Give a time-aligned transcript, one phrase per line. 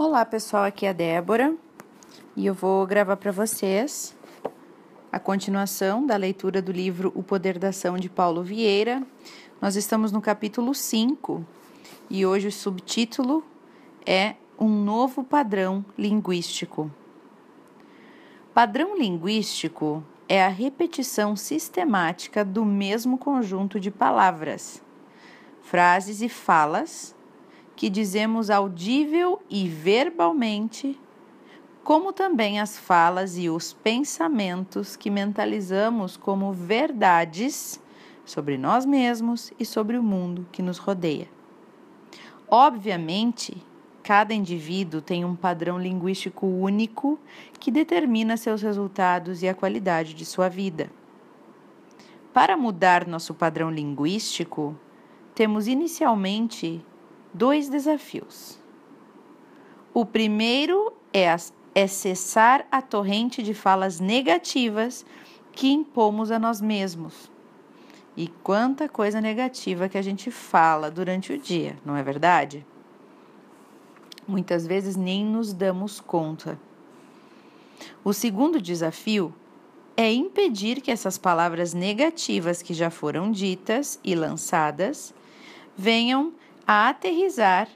[0.00, 1.56] Olá pessoal, aqui é a Débora
[2.36, 4.16] e eu vou gravar para vocês
[5.10, 9.02] a continuação da leitura do livro O Poder da Ação de Paulo Vieira.
[9.60, 11.44] Nós estamos no capítulo 5
[12.08, 13.44] e hoje o subtítulo
[14.06, 16.88] é Um Novo Padrão Linguístico.
[18.54, 24.80] Padrão linguístico é a repetição sistemática do mesmo conjunto de palavras,
[25.60, 27.17] frases e falas
[27.78, 30.98] que dizemos audível e verbalmente,
[31.84, 37.80] como também as falas e os pensamentos que mentalizamos como verdades
[38.24, 41.28] sobre nós mesmos e sobre o mundo que nos rodeia.
[42.50, 43.64] Obviamente,
[44.02, 47.16] cada indivíduo tem um padrão linguístico único
[47.60, 50.90] que determina seus resultados e a qualidade de sua vida.
[52.34, 54.76] Para mudar nosso padrão linguístico,
[55.32, 56.84] temos inicialmente
[57.38, 58.58] dois desafios.
[59.94, 61.34] O primeiro é,
[61.74, 65.06] é cessar a torrente de falas negativas
[65.52, 67.30] que impomos a nós mesmos.
[68.16, 72.66] E quanta coisa negativa que a gente fala durante o dia, não é verdade?
[74.26, 76.58] Muitas vezes nem nos damos conta.
[78.04, 79.32] O segundo desafio
[79.96, 85.14] é impedir que essas palavras negativas que já foram ditas e lançadas
[85.76, 86.32] venham
[86.70, 87.66] a aterrizar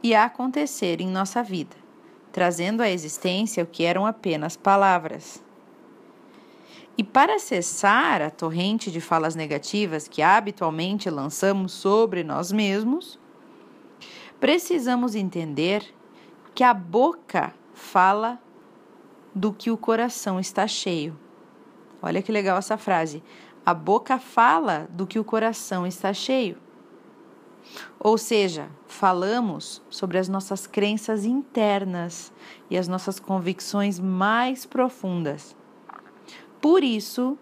[0.00, 1.76] e a acontecer em nossa vida,
[2.30, 5.42] trazendo à existência o que eram apenas palavras.
[6.96, 13.18] E para cessar a torrente de falas negativas que habitualmente lançamos sobre nós mesmos,
[14.38, 15.92] precisamos entender
[16.54, 18.40] que a boca fala
[19.34, 21.18] do que o coração está cheio.
[22.00, 23.20] Olha que legal essa frase.
[23.66, 26.67] A boca fala do que o coração está cheio.
[28.00, 32.32] Ou seja, falamos sobre as nossas crenças internas
[32.70, 35.56] e as nossas convicções mais profundas.
[36.60, 37.36] Por isso,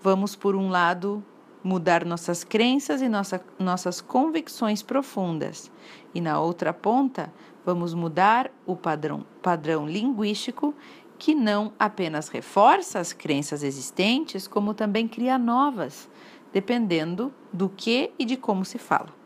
[0.00, 1.22] vamos, por um lado,
[1.62, 5.70] mudar nossas crenças e nossa, nossas convicções profundas,
[6.14, 7.32] e na outra ponta,
[7.64, 10.74] vamos mudar o padrão, padrão linguístico
[11.18, 16.08] que não apenas reforça as crenças existentes, como também cria novas
[16.52, 19.21] dependendo do que e de como se fala.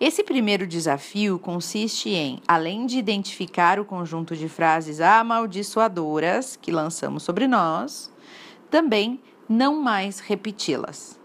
[0.00, 7.24] Esse primeiro desafio consiste em, além de identificar o conjunto de frases amaldiçoadoras que lançamos
[7.24, 8.08] sobre nós,
[8.70, 11.18] também não mais repeti-las.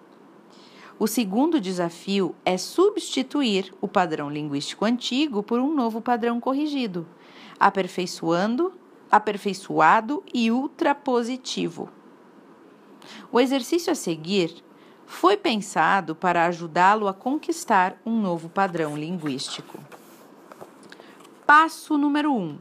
[0.98, 7.06] O segundo desafio é substituir o padrão linguístico antigo por um novo padrão corrigido,
[7.60, 8.74] aperfeiçoando,
[9.12, 11.90] aperfeiçoado e ultrapositivo.
[13.32, 14.64] O exercício a seguir
[15.13, 19.79] foi pensado para ajudá-lo a conquistar um novo padrão linguístico.
[21.46, 22.35] Passo número 1.
[22.35, 22.57] Um,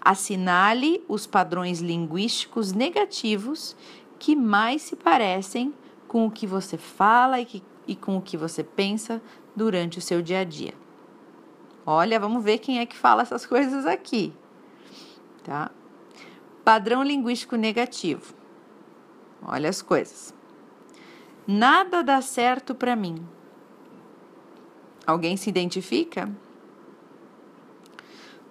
[0.00, 3.76] assinale os padrões linguísticos negativos
[4.20, 5.74] que mais se parecem
[6.06, 9.20] com o que você fala e, que, e com o que você pensa
[9.54, 10.74] durante o seu dia a dia.
[11.84, 14.32] Olha, vamos ver quem é que fala essas coisas aqui.
[15.42, 15.72] Tá?
[16.64, 18.32] Padrão linguístico negativo.
[19.42, 20.35] Olha as coisas.
[21.46, 23.24] Nada dá certo para mim.
[25.06, 26.28] Alguém se identifica?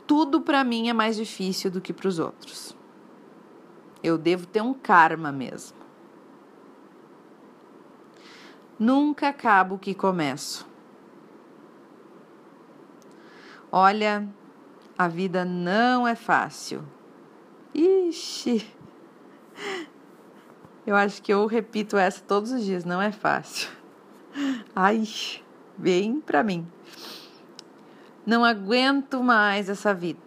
[0.07, 2.75] Tudo para mim é mais difícil do que para os outros.
[4.01, 5.78] Eu devo ter um karma mesmo.
[8.78, 10.67] Nunca acabo o que começo.
[13.72, 14.28] Olha,
[14.97, 16.84] a vida não é fácil.
[17.73, 18.66] Ixi,
[20.85, 23.69] eu acho que eu repito essa todos os dias, não é fácil.
[24.75, 25.03] Ai,
[25.78, 26.68] vem pra mim.
[28.25, 30.19] Não aguento mais essa vida.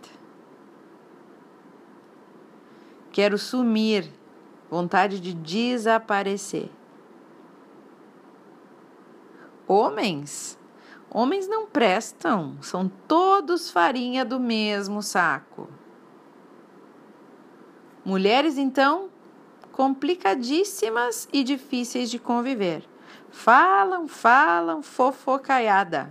[3.13, 4.11] Quero sumir,
[4.71, 6.71] vontade de desaparecer.
[9.67, 10.59] Homens,
[11.11, 15.69] homens não prestam, são todos farinha do mesmo saco.
[18.05, 19.11] Mulheres, então,
[19.79, 22.83] complicadíssimas e difíceis de conviver.
[23.31, 26.11] Falam, falam, fofocaiada.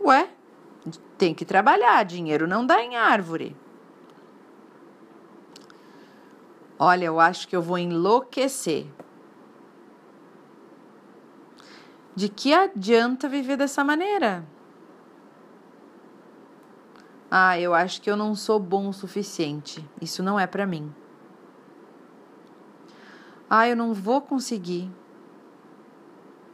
[0.00, 0.30] Ué,
[1.18, 3.56] tem que trabalhar, dinheiro não dá em árvore.
[6.78, 8.86] Olha, eu acho que eu vou enlouquecer.
[12.14, 14.46] De que adianta viver dessa maneira?
[17.30, 19.86] Ah, eu acho que eu não sou bom o suficiente.
[20.00, 20.94] Isso não é para mim.
[23.48, 24.90] Ah, eu não vou conseguir.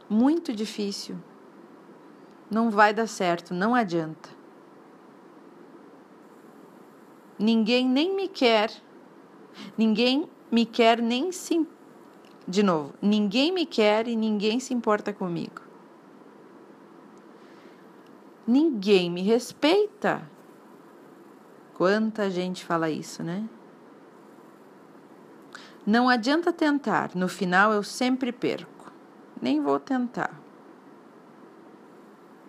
[0.09, 1.17] Muito difícil.
[2.49, 4.29] Não vai dar certo, não adianta.
[7.39, 8.71] Ninguém nem me quer.
[9.77, 11.65] Ninguém me quer nem se
[12.47, 15.61] de novo, ninguém me quer e ninguém se importa comigo.
[18.45, 20.29] Ninguém me respeita.
[21.75, 23.47] Quanta gente fala isso, né?
[25.85, 28.91] Não adianta tentar, no final eu sempre perco.
[29.41, 30.39] Nem vou tentar.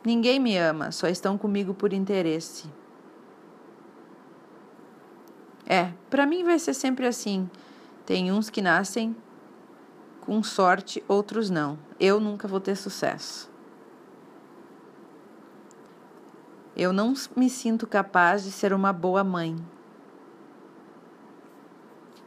[0.05, 2.71] Ninguém me ama, só estão comigo por interesse.
[5.67, 7.51] É, para mim vai ser sempre assim.
[8.07, 9.15] Tem uns que nascem
[10.21, 11.77] com sorte, outros não.
[11.99, 13.51] Eu nunca vou ter sucesso.
[16.77, 19.57] Eu não me sinto capaz de ser uma boa mãe.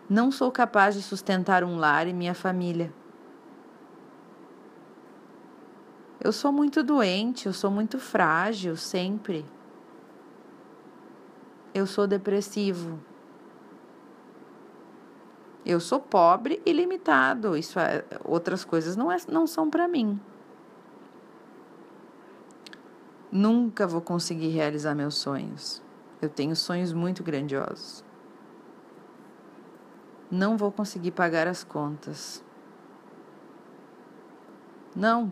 [0.10, 2.92] Não sou capaz de sustentar um lar e minha família.
[6.20, 9.46] Eu sou muito doente, eu sou muito frágil sempre.
[11.72, 13.00] Eu sou depressivo.
[15.64, 17.56] Eu sou pobre e limitado.
[17.56, 20.20] Isso é, outras coisas não, é, não são para mim.
[23.32, 25.82] Nunca vou conseguir realizar meus sonhos.
[26.22, 28.04] Eu tenho sonhos muito grandiosos
[30.32, 32.44] não vou conseguir pagar as contas.
[34.96, 35.32] Não,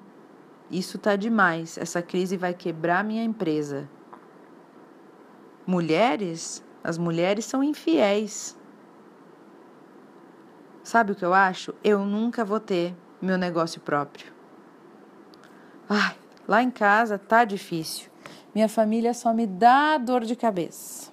[0.72, 1.78] isso tá demais.
[1.78, 3.88] Essa crise vai quebrar minha empresa.
[5.66, 6.64] Mulheres?
[6.84, 8.58] As mulheres são infiéis.
[10.84, 11.74] Sabe o que eu acho?
[11.84, 14.32] Eu nunca vou ter meu negócio próprio.
[15.90, 16.16] Ai,
[16.48, 18.10] lá em casa tá difícil.
[18.56, 21.12] Minha família só me dá dor de cabeça.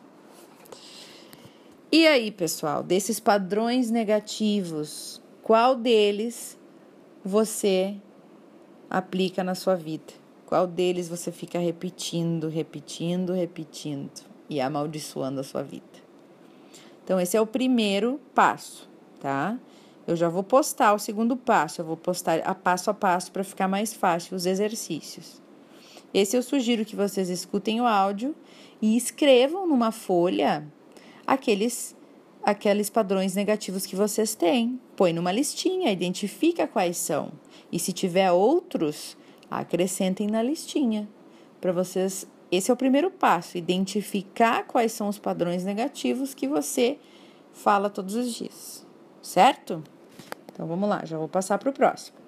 [1.93, 6.59] E aí, pessoal, desses padrões negativos, qual deles
[7.25, 7.97] você
[8.91, 10.13] aplica na sua vida?
[10.47, 15.85] Qual deles você fica repetindo, repetindo, repetindo e amaldiçoando a sua vida?
[17.05, 18.89] Então, esse é o primeiro passo,
[19.21, 19.59] tá?
[20.07, 23.43] Eu já vou postar o segundo passo, eu vou postar a passo a passo para
[23.43, 25.43] ficar mais fácil os exercícios.
[26.13, 28.35] Esse eu sugiro que vocês escutem o áudio
[28.81, 30.67] e escrevam numa folha
[31.27, 31.97] aqueles
[32.45, 34.79] aqueles padrões negativos que vocês têm.
[34.95, 37.33] Põe numa listinha, identifica quais são.
[37.73, 39.17] E se tiver outros,
[39.51, 41.09] acrescentem na listinha.
[41.61, 46.99] Para vocês, esse é o primeiro passo, identificar quais são os padrões negativos que você
[47.53, 48.87] fala todos os dias.
[49.23, 49.83] Certo?
[50.55, 52.24] Então vamos lá, já vou passar para o próximo.